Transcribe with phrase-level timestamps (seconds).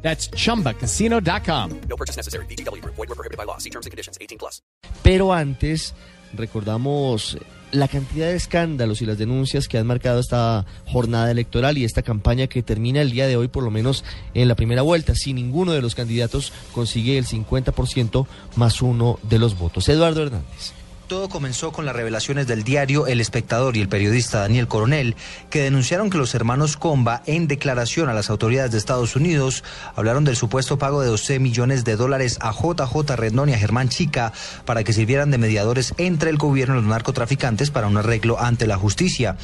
[0.00, 1.80] That's chumbacasino.com.
[1.88, 2.46] No purchase necessary.
[2.46, 2.82] BGW.
[2.84, 3.58] Void were prohibited by law.
[3.58, 4.16] See terms and conditions.
[4.20, 4.62] 18 plus.
[5.02, 5.94] Pero antes,
[6.34, 7.38] recordamos
[7.72, 12.02] la cantidad de escándalos y las denuncias que han marcado esta jornada electoral y esta
[12.02, 14.04] campaña que termina el día de hoy, por lo menos
[14.34, 18.26] en la primera vuelta, si ninguno de los candidatos consigue el 50%
[18.56, 19.88] más uno de los votos.
[19.88, 20.72] Eduardo Hernández.
[21.08, 25.16] Todo comenzó con las revelaciones del diario El Espectador y el periodista Daniel Coronel,
[25.48, 29.64] que denunciaron que los hermanos Comba, en declaración a las autoridades de Estados Unidos,
[29.96, 33.88] hablaron del supuesto pago de 12 millones de dólares a JJ Rendón y a Germán
[33.88, 34.34] Chica
[34.66, 38.66] para que sirvieran de mediadores entre el gobierno y los narcotraficantes para un arreglo ante
[38.66, 39.38] la justicia.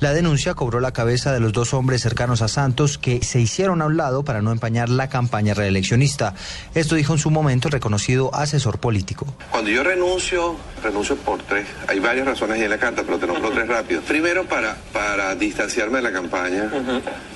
[0.00, 3.82] La denuncia cobró la cabeza de los dos hombres cercanos a Santos que se hicieron
[3.82, 6.34] a un lado para no empañar la campaña reeleccionista.
[6.74, 9.26] Esto dijo en su momento el reconocido asesor político.
[9.52, 11.66] Cuando yo renuncio, renuncio por tres.
[11.88, 14.00] Hay varias razones en la carta, pero te nombro tres rápido.
[14.02, 16.70] Primero, para, para distanciarme de la campaña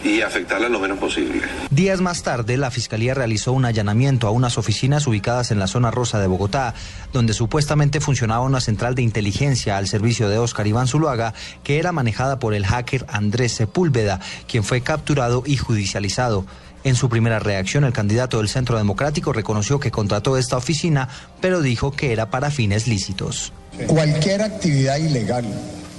[0.03, 1.43] y afectarla lo menos posible.
[1.71, 5.91] Días más tarde, la Fiscalía realizó un allanamiento a unas oficinas ubicadas en la zona
[5.91, 6.75] rosa de Bogotá,
[7.13, 11.93] donde supuestamente funcionaba una central de inteligencia al servicio de Oscar Iván Zuluaga, que era
[11.93, 16.47] manejada por el hacker Andrés Sepúlveda, quien fue capturado y judicializado.
[16.85, 21.09] En su primera reacción, el candidato del Centro Democrático reconoció que contrató esta oficina,
[21.41, 23.53] pero dijo que era para fines lícitos.
[23.87, 25.45] Cualquier actividad ilegal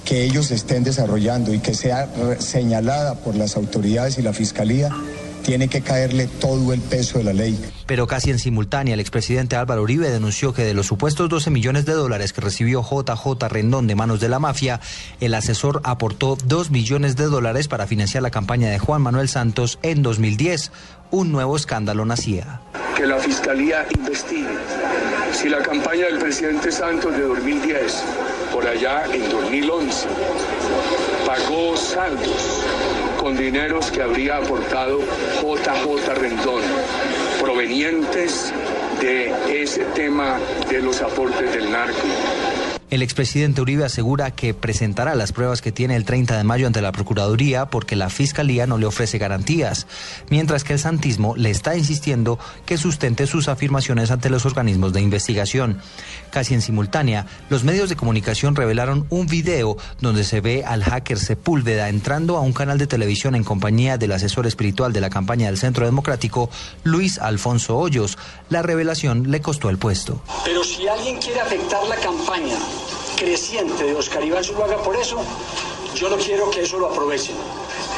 [0.06, 2.08] que ellos estén desarrollando y que sea
[2.40, 4.90] señalada por las autoridades y la Fiscalía,
[5.50, 7.60] tiene que caerle todo el peso de la ley.
[7.88, 11.88] Pero casi en simultánea, el expresidente Álvaro Uribe denunció que de los supuestos 12 millones
[11.88, 14.80] de dólares que recibió JJ Rendón de manos de la mafia,
[15.20, 19.80] el asesor aportó 2 millones de dólares para financiar la campaña de Juan Manuel Santos
[19.82, 20.72] en 2010.
[21.10, 22.62] Un nuevo escándalo nacía.
[22.96, 24.50] Que la Fiscalía investigue
[25.34, 28.04] si la campaña del presidente Santos de 2010,
[28.54, 30.08] por allá en 2011,
[31.26, 32.64] pagó saldos
[33.20, 35.00] con dineros que habría aportado
[35.42, 36.62] JJ Rendón,
[37.42, 38.54] provenientes
[39.02, 42.08] de ese tema de los aportes del narco.
[42.90, 46.82] El expresidente Uribe asegura que presentará las pruebas que tiene el 30 de mayo ante
[46.82, 49.86] la Procuraduría porque la Fiscalía no le ofrece garantías,
[50.32, 55.02] mientras que el santismo le está insistiendo que sustente sus afirmaciones ante los organismos de
[55.02, 55.80] investigación.
[56.32, 61.20] Casi en simultánea, los medios de comunicación revelaron un video donde se ve al hacker
[61.20, 65.46] Sepúlveda entrando a un canal de televisión en compañía del asesor espiritual de la campaña
[65.46, 66.50] del Centro Democrático,
[66.84, 68.18] Luis Alfonso Hoyos.
[68.50, 70.24] La revelación le costó el puesto.
[70.44, 72.58] Pero si alguien quiere afectar la campaña
[73.20, 75.22] creciente de Oscar Iván Zuluaga por eso,
[75.94, 77.36] yo no quiero que eso lo aprovechen.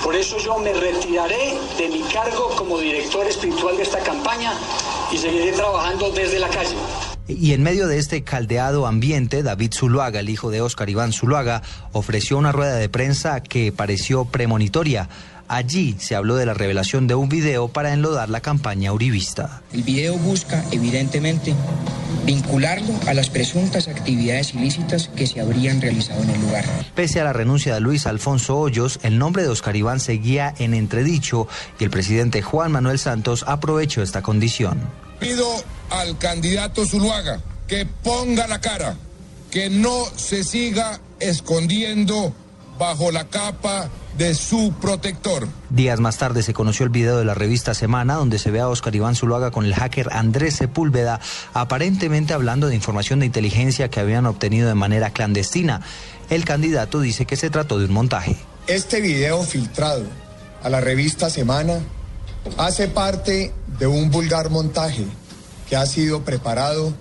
[0.03, 4.51] Por eso yo me retiraré de mi cargo como director espiritual de esta campaña
[5.11, 6.75] y seguiré trabajando desde la calle.
[7.27, 11.61] Y en medio de este caldeado ambiente, David Zuluaga, el hijo de Oscar Iván Zuluaga,
[11.91, 15.07] ofreció una rueda de prensa que pareció premonitoria.
[15.51, 19.61] Allí se habló de la revelación de un video para enlodar la campaña uribista.
[19.73, 21.53] El video busca, evidentemente,
[22.25, 26.63] vincularlo a las presuntas actividades ilícitas que se habrían realizado en el lugar.
[26.95, 30.73] Pese a la renuncia de Luis Alfonso Hoyos, el nombre de Oscar Iván seguía en
[30.73, 31.49] entredicho
[31.81, 34.79] y el presidente Juan Manuel Santos aprovechó esta condición.
[35.19, 35.45] Pido
[35.89, 38.95] al candidato Zuluaga que ponga la cara,
[39.51, 42.33] que no se siga escondiendo
[42.81, 45.47] bajo la capa de su protector.
[45.69, 48.67] Días más tarde se conoció el video de la revista Semana donde se ve a
[48.67, 51.19] Oscar Iván Zuluaga con el hacker Andrés Sepúlveda
[51.53, 55.81] aparentemente hablando de información de inteligencia que habían obtenido de manera clandestina.
[56.31, 58.35] El candidato dice que se trató de un montaje.
[58.65, 60.05] Este video filtrado
[60.63, 61.81] a la revista Semana
[62.57, 65.05] hace parte de un vulgar montaje
[65.69, 66.91] que ha sido preparado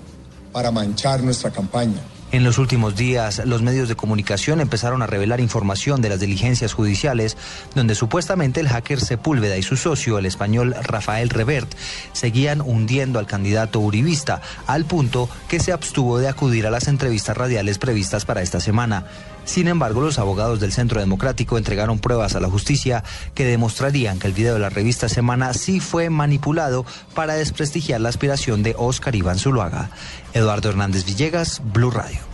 [0.53, 2.03] para manchar nuestra campaña.
[2.33, 6.75] En los últimos días, los medios de comunicación empezaron a revelar información de las diligencias
[6.75, 7.37] judiciales,
[7.75, 11.75] donde supuestamente el hacker Sepúlveda y su socio, el español Rafael Revert,
[12.13, 17.37] seguían hundiendo al candidato uribista, al punto que se abstuvo de acudir a las entrevistas
[17.37, 19.07] radiales previstas para esta semana.
[19.45, 23.03] Sin embargo, los abogados del Centro Democrático entregaron pruebas a la justicia
[23.35, 26.85] que demostrarían que el video de la revista Semana sí fue manipulado
[27.15, 29.91] para desprestigiar la aspiración de Oscar Iván Zuluaga.
[30.35, 32.30] Eduardo Hernández Villegas, Blue Radio.